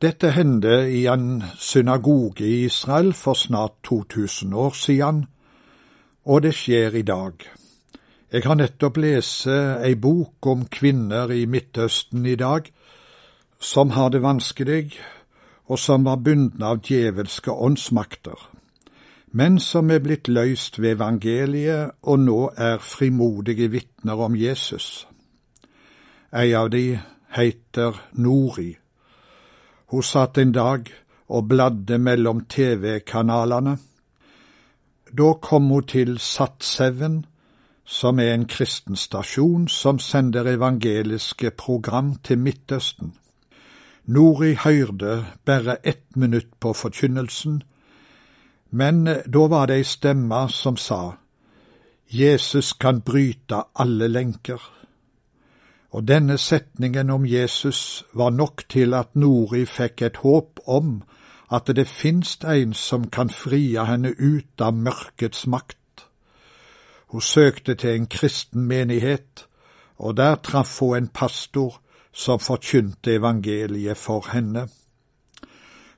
Dette 0.00 0.30
hendte 0.32 0.88
i 0.88 1.06
en 1.06 1.42
synagoge 1.58 2.44
i 2.44 2.64
Israel 2.64 3.12
for 3.12 3.34
snart 3.34 3.72
2000 3.84 4.54
år 4.54 4.70
siden, 4.70 5.26
og 6.24 6.42
det 6.42 6.54
skjer 6.54 6.94
i 6.96 7.02
dag. 7.02 7.32
Jeg 8.32 8.42
har 8.44 8.54
nettopp 8.54 8.96
lest 8.96 9.46
ei 9.46 9.94
bok 9.94 10.46
om 10.46 10.64
kvinner 10.66 11.30
i 11.30 11.44
Midtøsten 11.46 12.26
i 12.26 12.34
dag, 12.34 12.72
som 13.60 13.90
har 13.90 14.08
det 14.08 14.22
vanskelig, 14.22 14.94
og 15.66 15.78
som 15.78 16.04
var 16.04 16.16
bundne 16.24 16.66
av 16.66 16.80
djevelske 16.80 17.52
åndsmakter 17.52 18.50
men 19.32 19.58
som 19.62 19.90
er 19.90 20.02
blitt 20.02 20.28
løst 20.28 20.80
ved 20.80 20.96
evangeliet 20.96 21.94
og 22.02 22.18
nå 22.24 22.38
er 22.56 22.82
frimodige 22.82 23.68
vitner 23.70 24.18
om 24.26 24.36
Jesus. 24.36 25.06
Ei 26.34 26.52
av 26.54 26.70
de 26.70 26.98
heter 27.36 27.98
Nori. 28.18 28.72
Hun 29.90 30.02
satt 30.02 30.38
en 30.38 30.52
dag 30.52 30.86
og 31.28 31.48
bladde 31.48 31.98
mellom 31.98 32.44
TV-kanalene. 32.46 33.78
Da 35.18 35.32
kom 35.42 35.70
hun 35.70 35.86
til 35.86 36.18
Satseven, 36.18 37.24
som 37.84 38.20
er 38.22 38.34
en 38.34 38.46
kristen 38.46 38.96
stasjon 38.96 39.66
som 39.68 39.98
sender 39.98 40.46
evangeliske 40.46 41.50
program 41.50 42.14
til 42.22 42.38
Midtøsten. 42.38 43.16
Nori 44.06 44.54
hørte 44.54 45.26
bare 45.44 45.76
ett 45.84 46.16
minutt 46.16 46.60
på 46.60 46.72
forkynnelsen, 46.72 47.62
men 48.70 49.06
eh, 49.08 49.26
da 49.26 49.46
var 49.50 49.66
det 49.66 49.80
ei 49.80 49.84
stemme 49.84 50.46
som 50.48 50.76
sa, 50.76 51.16
Jesus 52.10 52.72
kan 52.72 53.02
bryte 53.02 53.62
alle 53.74 54.08
lenker. 54.08 54.62
Og 55.90 56.08
denne 56.08 56.38
setningen 56.38 57.10
om 57.10 57.26
Jesus 57.26 58.04
var 58.14 58.30
nok 58.30 58.62
til 58.68 58.94
at 58.94 59.16
Nori 59.16 59.64
fikk 59.66 60.02
et 60.02 60.20
håp 60.22 60.60
om 60.66 61.00
at 61.50 61.66
det 61.66 61.88
finst 61.88 62.44
en 62.44 62.74
som 62.74 63.08
kan 63.10 63.30
frie 63.30 63.84
henne 63.86 64.14
ut 64.18 64.62
av 64.62 64.74
mørkets 64.74 65.46
makt. 65.46 65.76
Hun 67.10 67.20
søkte 67.20 67.74
til 67.74 67.90
en 67.90 68.06
kristen 68.06 68.68
menighet, 68.70 69.46
og 69.98 70.16
der 70.16 70.34
traff 70.34 70.78
hun 70.78 70.96
en 70.96 71.08
pastor 71.08 71.80
som 72.12 72.38
forkynte 72.38 73.14
evangeliet 73.18 73.98
for 73.98 74.30
henne. 74.32 74.68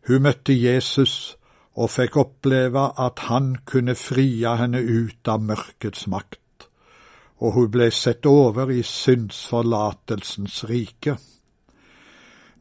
Hun 0.08 0.22
møtte 0.22 0.56
Jesus 0.56 1.36
og 1.76 1.90
fikk 1.90 2.16
oppleve 2.16 2.88
at 3.00 3.18
han 3.28 3.56
kunne 3.64 3.94
frie 3.94 4.56
henne 4.56 4.80
ut 4.80 5.28
av 5.28 5.44
mørkets 5.44 6.06
makt, 6.06 6.41
og 7.42 7.52
hun 7.56 7.70
ble 7.74 7.90
sett 7.90 8.26
over 8.26 8.70
i 8.70 8.82
syndsforlatelsens 8.86 10.60
rike. 10.68 11.16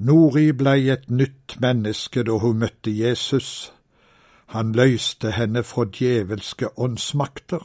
Nori 0.02 0.48
blei 0.58 0.90
et 0.90 1.12
nytt 1.14 1.60
menneske 1.62 2.24
da 2.26 2.40
hun 2.42 2.64
møtte 2.64 2.90
Jesus. 2.90 3.70
Han 4.56 4.72
løste 4.74 5.36
henne 5.38 5.62
fra 5.64 5.86
djevelske 5.86 6.72
åndsmakter. 6.82 7.62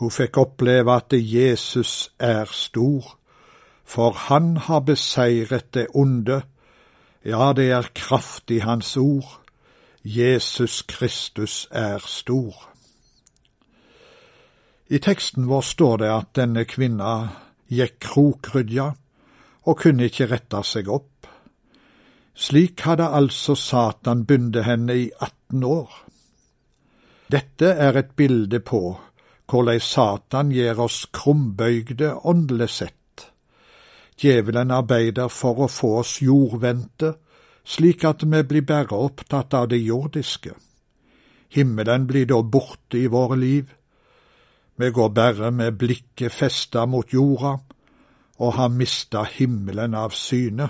Hun 0.00 0.14
fikk 0.14 0.40
oppleve 0.40 0.94
at 0.96 1.12
Jesus 1.12 2.08
er 2.18 2.48
stor, 2.48 3.18
for 3.84 4.16
han 4.30 4.56
har 4.56 4.80
beseiret 4.88 5.74
det 5.74 5.86
onde. 5.94 6.40
Ja, 7.24 7.52
det 7.52 7.70
er 7.76 7.92
kraft 7.94 8.50
i 8.50 8.62
hans 8.64 8.96
ord. 8.96 9.40
Jesus 10.04 10.82
Kristus 10.88 11.68
er 11.70 11.98
stor. 11.98 12.77
I 14.88 14.98
teksten 14.98 15.46
vår 15.46 15.62
står 15.62 15.98
det 15.98 16.08
at 16.12 16.30
denne 16.38 16.64
kvinna 16.64 17.12
gikk 17.68 17.98
krokrydja 18.06 18.86
og 19.68 19.80
kunne 19.82 20.08
ikke 20.08 20.30
rette 20.30 20.62
seg 20.64 20.88
opp. 20.88 21.28
Slik 22.38 22.80
hadde 22.86 23.10
altså 23.12 23.56
Satan 23.58 24.24
bundet 24.24 24.64
henne 24.64 24.96
i 24.96 25.10
18 25.12 25.64
år. 25.68 25.90
Dette 27.28 27.74
er 27.76 27.98
et 28.00 28.14
bilde 28.16 28.62
på 28.64 28.80
hvordan 29.48 29.80
Satan 29.80 30.52
gir 30.52 30.80
oss 30.80 31.02
krumbøygde 31.12 32.14
åndelig 32.24 32.70
sett. 32.78 32.94
Djevelen 34.18 34.72
arbeider 34.74 35.28
for 35.28 35.64
å 35.64 35.68
få 35.68 35.98
oss 36.00 36.18
jordvendte, 36.24 37.14
slik 37.64 38.04
at 38.08 38.24
vi 38.24 38.42
blir 38.42 38.64
bare 38.64 38.96
opptatt 38.96 39.54
av 39.54 39.68
det 39.68 39.82
jordiske. 39.84 40.54
Himmelen 41.52 42.06
blir 42.08 42.26
da 42.28 42.40
borte 42.42 42.98
i 42.98 43.06
våre 43.06 43.36
liv. 43.36 43.68
Vi 44.80 44.90
går 44.90 45.08
bare 45.08 45.50
med 45.50 45.72
blikket 45.78 46.32
festa 46.32 46.86
mot 46.86 47.12
jorda 47.12 47.56
og 48.38 48.52
har 48.54 48.68
mista 48.68 49.24
himmelen 49.26 49.94
av 49.94 50.14
syne. 50.14 50.68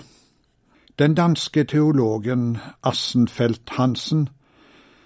Den 0.98 1.14
danske 1.14 1.64
teologen 1.64 2.56
Assenfeldt 2.82 3.70
Hansen 3.76 4.28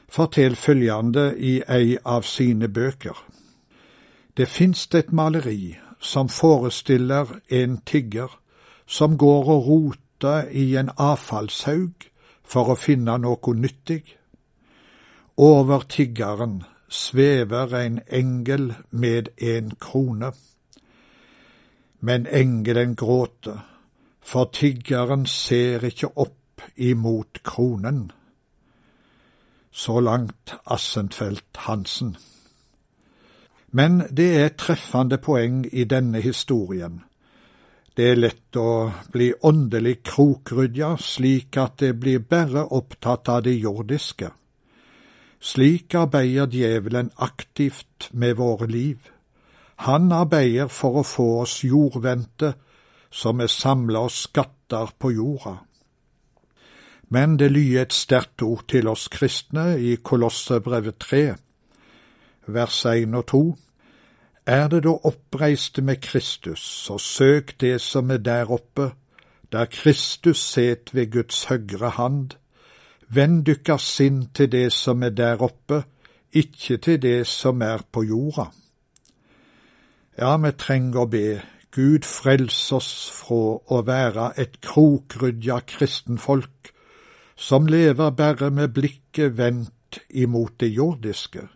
forteller 0.09 0.57
følgende 0.57 1.25
i 1.39 1.63
ei 1.69 1.97
av 2.05 2.23
sine 2.23 2.69
bøker. 2.69 3.19
Det 4.37 4.49
finst 4.49 4.95
et 4.95 5.13
maleri 5.13 5.75
som 6.01 6.29
forestiller 6.29 7.41
en 7.51 7.81
tigger 7.87 8.31
som 8.87 9.19
går 9.19 9.51
og 9.57 9.67
roter 9.67 10.47
i 10.51 10.77
en 10.77 10.91
avfallshaug 10.97 12.07
for 12.45 12.71
å 12.71 12.79
finne 12.79 13.19
noe 13.19 13.55
nyttig. 13.57 14.05
Over 15.37 15.89
tiggeren 15.89 16.63
svever 16.93 17.75
en 17.75 18.01
engel 18.13 18.75
med 18.91 19.29
en 19.39 19.73
krone. 19.81 20.33
Men 22.01 22.27
engelen 22.27 22.97
gråter, 22.97 23.61
for 24.21 24.51
tiggeren 24.53 25.27
ser 25.27 25.85
ikke 25.85 26.13
opp 26.17 26.63
imot 26.77 27.43
kronen. 27.45 28.11
Så 29.71 30.01
langt 30.01 30.55
Assenfeldt 30.67 31.57
Hansen. 31.57 32.17
Men 33.73 34.03
det 34.11 34.29
er 34.37 34.45
et 34.51 34.61
treffende 34.61 35.17
poeng 35.19 35.65
i 35.73 35.85
denne 35.85 36.21
historien. 36.21 37.01
Det 37.97 38.11
er 38.11 38.21
lett 38.21 38.57
å 38.57 38.93
bli 39.13 39.33
åndelig 39.45 40.03
krokrydja 40.05 40.95
slik 41.01 41.57
at 41.61 41.79
det 41.81 41.95
blir 42.01 42.21
bare 42.21 42.67
opptatt 42.69 43.29
av 43.29 43.43
det 43.49 43.57
jordiske. 43.57 44.31
Slik 45.43 45.95
arbeider 45.99 46.47
djevelen 46.47 47.11
aktivt 47.17 48.09
med 48.13 48.37
våre 48.39 48.67
liv. 48.67 48.99
Han 49.83 50.13
arbeider 50.15 50.69
for 50.71 51.01
å 51.01 51.03
få 51.03 51.27
oss 51.43 51.57
jordvendte, 51.67 52.53
som 53.11 53.43
vi 53.43 53.49
samler 53.51 54.07
oss 54.07 54.21
skatter 54.29 54.93
på 54.99 55.11
jorda. 55.11 55.57
Men 57.11 57.35
det 57.37 57.51
lyder 57.51 57.83
et 57.83 57.93
sterkt 57.93 58.45
ord 58.47 58.63
til 58.71 58.87
oss 58.89 59.09
kristne 59.13 59.75
i 59.83 59.97
Kolossebrevet 59.99 61.01
3, 61.03 61.25
vers 62.47 62.79
1 62.87 63.19
og 63.19 63.27
2. 63.33 63.43
Er 64.47 64.69
det 64.71 64.85
da 64.87 64.95
oppreiste 65.11 65.83
med 65.83 66.01
Kristus, 66.07 66.63
så 66.87 67.01
søk 67.03 67.57
det 67.61 67.81
som 67.83 68.15
er 68.15 68.23
der 68.23 68.51
oppe, 68.51 68.93
der 69.53 69.67
Kristus 69.67 70.39
set 70.39 70.95
ved 70.95 71.11
Guds 71.13 71.45
høgre 71.51 71.91
hand. 71.99 72.39
Vend 73.13 73.45
dykkers 73.47 73.87
sinn 73.97 74.27
til 74.35 74.49
det 74.53 74.71
som 74.73 75.03
er 75.03 75.13
der 75.17 75.43
oppe, 75.45 75.83
ikke 76.33 76.79
til 76.81 77.01
det 77.03 77.27
som 77.29 77.61
er 77.63 77.85
på 77.93 78.05
jorda. 78.09 78.47
Ja, 80.19 80.37
vi 80.37 80.53
trenger 80.57 81.05
å 81.05 81.11
be 81.13 81.27
Gud 81.73 82.05
frels 82.09 82.61
oss 82.73 82.93
fra 83.13 83.57
å 83.73 83.81
være 83.85 84.33
et 84.41 84.61
krokrydja 84.65 85.63
kristenfolk 85.69 86.73
som 87.37 87.69
lever 87.69 88.13
bare 88.17 88.51
med 88.53 88.73
blikket 88.77 89.37
vendt 89.37 90.01
imot 90.09 90.59
det 90.61 90.73
jordiske 90.73 91.49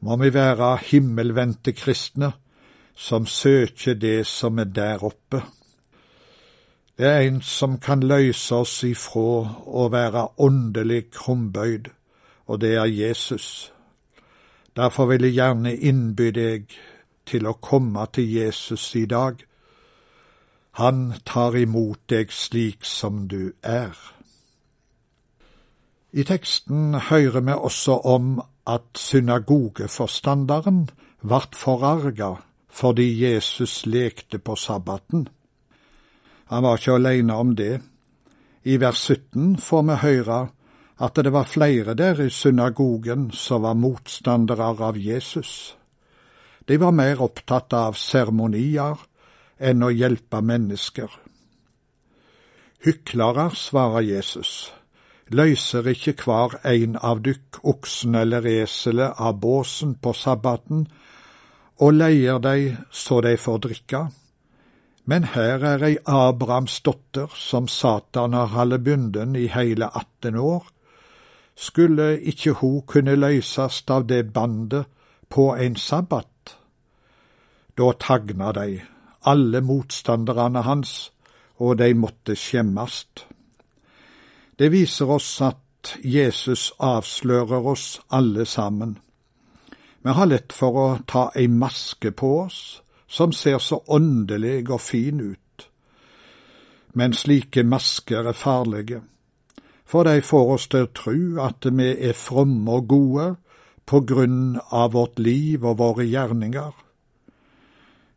må 0.00 0.16
vi 0.20 0.30
være 0.34 0.76
himmelvendte 0.90 1.74
kristne 1.74 2.32
som 2.98 3.26
søker 3.26 3.98
det 3.98 4.26
som 4.26 4.58
er 4.58 4.70
der 4.74 5.04
oppe. 5.04 5.42
Det 6.98 7.06
er 7.06 7.20
en 7.20 7.42
som 7.42 7.78
kan 7.78 8.00
løse 8.02 8.54
oss 8.54 8.80
ifra 8.82 9.52
å 9.70 9.84
være 9.94 10.24
åndelig 10.42 11.12
krumbøyd, 11.14 11.92
og 12.50 12.60
det 12.60 12.72
er 12.74 12.90
Jesus. 12.90 13.72
Derfor 14.76 15.06
vil 15.06 15.28
jeg 15.28 15.36
gjerne 15.36 15.76
innby 15.76 16.32
deg 16.34 16.74
til 17.26 17.46
å 17.46 17.54
komme 17.62 18.02
til 18.10 18.26
Jesus 18.26 18.88
i 18.98 19.04
dag. 19.06 19.38
Han 20.82 21.14
tar 21.22 21.54
imot 21.54 22.02
deg 22.10 22.34
slik 22.34 22.82
som 22.82 23.28
du 23.30 23.52
er. 23.62 23.94
I 26.10 26.26
teksten 26.26 26.94
hører 27.12 27.46
vi 27.46 27.54
også 27.54 28.00
om 28.10 28.40
at 28.66 28.98
synagogeforstanderen 28.98 30.88
vart 31.22 31.54
forarga 31.54 32.34
fordi 32.68 33.10
Jesus 33.22 33.84
lekte 33.86 34.38
på 34.38 34.56
sabbaten. 34.56 35.28
Han 36.48 36.64
var 36.64 36.78
ikke 36.78 36.96
alene 36.98 37.34
om 37.34 37.54
det. 37.56 37.80
I 38.64 38.76
vers 38.80 39.00
17 39.10 39.58
får 39.62 39.84
vi 39.88 39.98
høre 40.02 40.38
at 40.98 41.20
det 41.22 41.32
var 41.32 41.46
flere 41.46 41.94
der 41.94 42.20
i 42.24 42.30
synagogen 42.30 43.30
som 43.30 43.62
var 43.62 43.78
motstandere 43.78 44.72
av 44.88 44.98
Jesus. 44.98 45.76
De 46.68 46.76
var 46.80 46.92
mer 46.92 47.22
opptatt 47.22 47.72
av 47.72 47.96
seremonier 47.96 48.98
enn 49.58 49.84
å 49.84 49.92
hjelpe 49.94 50.42
mennesker. 50.42 51.12
Hyklere, 52.84 53.50
svarer 53.54 54.04
Jesus 54.06 54.72
løyser 55.28 55.86
ikke 55.92 56.14
hver 56.24 56.56
ein 56.66 56.96
av 57.04 57.20
dykk 57.24 57.60
oksen 57.68 58.16
eller 58.16 58.46
eselet 58.48 59.18
av 59.18 59.40
båsen 59.42 59.94
på 60.00 60.14
sabbaten, 60.16 60.86
og 61.78 61.94
leier 61.94 62.40
dei 62.42 62.74
så 62.90 63.20
dei 63.22 63.36
får 63.38 63.58
drikka. 63.68 64.08
Men 65.08 65.24
her 65.24 65.62
er 65.64 65.82
ei 65.86 65.94
Abrahamsdotter 66.04 67.32
som 67.32 67.68
Satan 67.68 68.34
har 68.36 68.50
halde 68.52 68.78
bunden 68.78 69.36
i 69.40 69.46
heile 69.48 69.86
18 69.96 70.36
år. 70.36 70.66
Skulle 71.56 72.20
ikke 72.20 72.52
hun 72.60 72.82
kunne 72.86 73.14
løysast 73.16 73.90
av 73.90 74.04
det 74.04 74.34
bandet 74.34 74.84
på 75.32 75.54
en 75.56 75.76
sabbat? 75.80 76.52
Da 77.78 77.92
tagna 77.96 78.52
dei, 78.52 78.82
alle 79.24 79.62
motstanderne 79.64 80.62
hans, 80.66 80.92
og 81.56 81.78
de 81.78 81.94
måtte 81.94 82.36
skjemmast. 82.36 83.24
Det 84.58 84.68
viser 84.72 85.08
oss 85.08 85.30
at 85.40 85.94
Jesus 86.04 86.72
avslører 86.78 87.64
oss 87.72 87.86
alle 88.10 88.44
sammen. 88.44 88.98
Vi 90.04 90.12
har 90.20 90.28
lett 90.28 90.52
for 90.52 90.82
å 90.82 90.86
ta 91.08 91.30
ei 91.34 91.48
maske 91.48 92.12
på 92.12 92.34
oss 92.42 92.60
som 93.08 93.32
ser 93.32 93.58
så 93.58 93.82
åndelig 93.86 94.70
og 94.70 94.80
fin 94.80 95.20
ut. 95.20 95.68
Men 96.94 97.12
slike 97.12 97.64
masker 97.64 98.28
er 98.28 98.36
farlige, 98.36 99.00
for 99.84 100.04
de 100.04 100.20
får 100.22 100.52
oss 100.54 100.66
til 100.68 100.84
å 100.84 100.92
tro 100.94 101.20
at 101.44 101.68
vi 101.72 101.88
er 102.08 102.16
fromme 102.16 102.70
og 102.80 102.88
gode 102.88 103.28
på 103.88 104.02
grunn 104.04 104.58
av 104.70 104.92
vårt 104.92 105.18
liv 105.18 105.64
og 105.64 105.78
våre 105.78 106.04
gjerninger. 106.04 106.72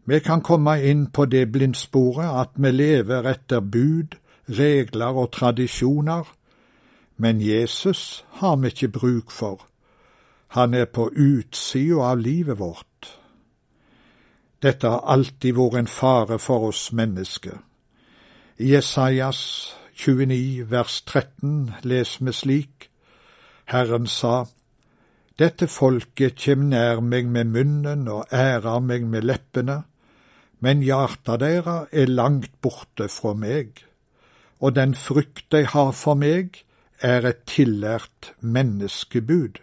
Vi 0.03 0.19
kan 0.19 0.41
komme 0.41 0.75
inn 0.83 1.05
på 1.13 1.25
det 1.31 1.45
blindsporet 1.53 2.27
at 2.27 2.57
vi 2.59 2.71
lever 2.73 3.27
etter 3.29 3.61
bud, 3.61 4.17
regler 4.49 5.15
og 5.15 5.31
tradisjoner, 5.31 6.25
men 7.21 7.39
Jesus 7.39 8.25
har 8.41 8.57
vi 8.57 8.73
ikke 8.73 8.91
bruk 8.97 9.31
for. 9.31 9.61
Han 10.57 10.73
er 10.73 10.85
på 10.85 11.11
utsida 11.15 12.01
av 12.11 12.19
livet 12.19 12.59
vårt. 12.59 12.90
Dette 14.61 14.87
har 14.87 15.05
alltid 15.09 15.55
vært 15.57 15.79
en 15.79 15.89
fare 15.89 16.37
for 16.39 16.69
oss 16.69 16.91
mennesker. 16.93 17.57
I 18.61 18.75
Jesajas 18.75 19.41
29 19.97 20.69
vers 20.69 21.01
13 21.05 21.73
leser 21.83 22.25
vi 22.25 22.33
slik, 22.33 22.89
Herren 23.65 24.07
sa, 24.07 24.45
Dette 25.39 25.65
folket 25.65 26.37
kjem 26.37 26.67
nær 26.69 27.01
meg 27.01 27.29
med 27.33 27.49
munnen 27.55 28.05
og 28.11 28.29
ærer 28.29 28.83
meg 28.85 29.07
med 29.09 29.25
leppene, 29.25 29.79
men 30.61 30.83
hjarta 30.85 31.39
deira 31.41 31.87
er 31.91 32.11
langt 32.11 32.51
borte 32.61 33.07
fra 33.09 33.33
meg, 33.33 33.81
og 34.61 34.75
den 34.77 34.93
frykt 34.93 35.47
de 35.49 35.63
har 35.65 35.95
for 35.97 36.19
meg, 36.19 36.61
er 37.01 37.25
et 37.25 37.45
tillært 37.49 38.35
menneskebud. 38.41 39.57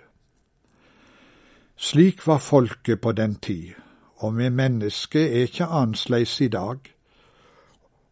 Slik 1.78 2.26
var 2.26 2.42
folket 2.42 2.98
på 3.00 3.12
den 3.14 3.36
tid, 3.38 3.76
og 4.18 4.38
vi 4.38 4.48
mennesker 4.48 5.20
er 5.20 5.46
ikke 5.46 5.66
annerledes 5.66 6.40
i 6.40 6.48
dag. 6.48 6.78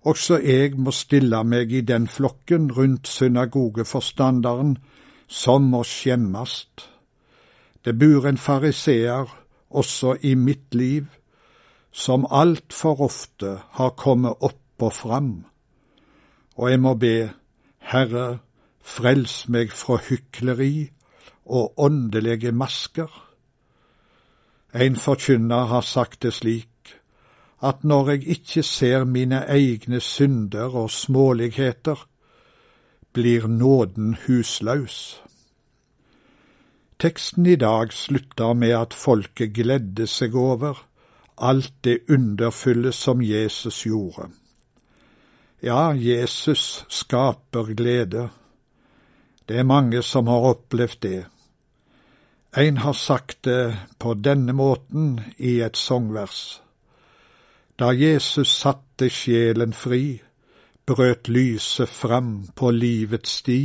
Også 0.07 0.39
jeg 0.39 0.77
må 0.79 0.91
stille 0.95 1.43
meg 1.45 1.73
i 1.73 1.81
den 1.81 2.07
flokken 2.09 2.71
rundt 2.73 3.09
synagogeforstanderen 3.09 4.77
som 5.27 5.63
må 5.73 5.83
skjemmast. 5.83 6.87
Det 7.85 7.99
bor 7.99 8.27
en 8.27 8.39
fariseer 8.39 9.27
også 9.71 10.17
i 10.23 10.35
mitt 10.35 10.75
liv, 10.75 11.07
som 11.93 12.27
altfor 12.31 13.01
ofte 13.01 13.59
har 13.79 13.95
kommet 13.99 14.37
opp 14.41 14.83
og 14.83 14.93
fram, 14.93 15.31
og 16.57 16.71
jeg 16.71 16.81
må 16.81 16.95
be, 16.95 17.31
Herre, 17.81 18.39
frels 18.81 19.47
meg 19.49 19.73
fra 19.73 19.97
hykleri 20.09 20.91
og 21.47 21.73
åndelige 21.81 22.53
masker. 22.53 23.09
En 24.77 24.97
forkynner 24.97 25.71
har 25.71 25.81
sagt 25.81 26.21
det 26.23 26.35
slik 26.37 26.69
at 27.65 27.85
når 27.85 28.11
jeg 28.11 28.27
ikke 28.37 28.63
ser 28.63 29.05
mine 29.09 29.39
egne 29.49 30.01
synder 30.05 30.75
og 30.77 30.91
småligheter, 30.91 31.97
blir 33.17 33.47
nåden 33.49 34.17
husløs. 34.27 35.23
Teksten 37.01 37.47
i 37.47 37.57
dag 37.57 37.93
slutter 37.93 38.53
med 38.53 38.75
at 38.77 38.95
folket 38.95 39.55
gledde 39.57 40.07
seg 40.07 40.37
over 40.37 40.83
alt 41.37 41.73
det 41.85 41.99
underfulle 42.13 42.93
som 42.93 43.23
Jesus 43.23 43.83
gjorde. 43.85 44.29
Ja, 45.63 45.93
Jesus 45.93 46.85
skaper 46.89 47.73
glede. 47.75 48.29
Det 49.49 49.57
er 49.59 49.65
mange 49.65 50.03
som 50.03 50.27
har 50.27 50.53
opplevd 50.53 51.01
det. 51.01 51.25
En 52.57 52.77
har 52.77 52.93
sagt 52.93 53.45
det 53.45 53.77
på 53.99 54.15
denne 54.15 54.53
måten 54.57 55.21
i 55.37 55.59
et 55.61 55.77
sangvers. 55.77 56.63
Da 57.79 57.91
Jesus 57.93 58.49
satte 58.49 59.11
sjelen 59.13 59.75
fri, 59.77 60.23
brøt 60.87 61.29
lyset 61.29 61.89
fram 61.89 62.47
på 62.57 62.71
livets 62.71 63.35
sti, 63.43 63.61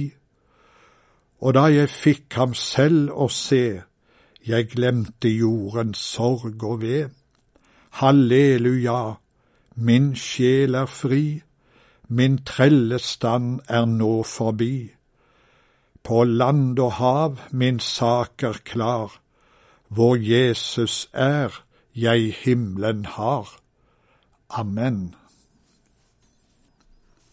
og 1.40 1.54
da 1.56 1.70
jeg 1.72 1.90
fikk 1.90 2.36
ham 2.36 2.54
selv 2.54 3.16
å 3.16 3.30
se, 3.32 3.82
jeg 4.44 4.70
glemte 4.74 5.32
jordens 5.32 6.04
sorg 6.12 6.64
og 6.64 6.82
ved. 6.82 7.16
Halleluja, 8.02 9.16
min 9.76 10.16
sjel 10.20 10.76
er 10.76 10.92
fri, 10.92 11.42
min 12.10 12.42
trellestand 12.44 13.62
er 13.70 13.88
nå 13.88 14.18
forbi. 14.28 14.92
På 16.04 16.24
land 16.24 16.80
og 16.80 16.94
hav 16.94 17.38
min 17.52 17.80
sak 17.80 18.44
er 18.44 18.58
klar, 18.66 19.22
hvor 19.88 20.16
Jesus 20.16 21.10
er, 21.14 21.64
jeg 21.96 22.36
himmelen 22.44 23.06
har. 23.06 23.48
Amen. 24.50 25.16